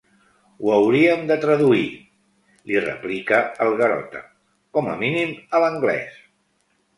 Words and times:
Ho 0.61 0.69
hauríem 0.75 1.25
de 1.31 1.35
traduir 1.43 1.83
—li 2.71 2.81
replica 2.85 3.43
el 3.67 3.75
Garota—, 3.83 4.23
com 4.79 4.91
a 4.95 4.97
mínim 5.05 5.37
a 5.39 5.63
l'anglès. 5.67 6.19